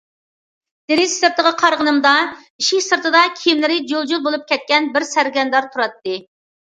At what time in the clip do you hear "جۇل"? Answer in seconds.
3.93-4.09, 4.13-4.25